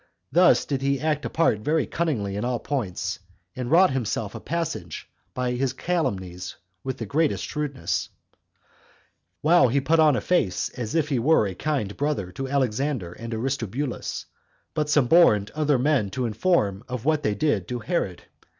Thus 0.31 0.65
did 0.65 0.81
he 0.81 0.99
act 0.99 1.25
a 1.25 1.29
part 1.29 1.59
very 1.59 1.85
cunningly 1.85 2.35
in 2.35 2.43
all 2.43 2.57
points, 2.57 3.19
and 3.55 3.69
wrought 3.69 3.91
himself 3.91 4.33
a 4.33 4.39
passage 4.39 5.07
by 5.35 5.51
his 5.51 5.73
calumnies 5.73 6.55
with 6.83 6.97
the 6.97 7.05
greatest 7.05 7.43
shrewdness; 7.45 8.09
while 9.41 9.67
he 9.67 9.79
put 9.79 9.99
on 9.99 10.15
a 10.15 10.19
face 10.21 10.69
as 10.69 10.95
if 10.95 11.09
he 11.09 11.19
were 11.19 11.45
a 11.45 11.53
kind 11.53 11.95
brother 11.97 12.31
to 12.31 12.49
Alexander 12.49 13.13
and 13.13 13.31
Aristobulus, 13.31 14.25
but 14.73 14.89
suborned 14.89 15.51
other 15.51 15.77
men 15.77 16.09
to 16.09 16.25
inform 16.25 16.83
of 16.87 17.05
what 17.05 17.21
they 17.21 17.35
did 17.35 17.67
to 17.67 17.77
Herod. 17.77 18.23